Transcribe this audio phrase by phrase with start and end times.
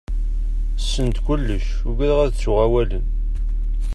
[0.89, 3.05] Send kullec, ugadaɣ ad ttuɣ awalen.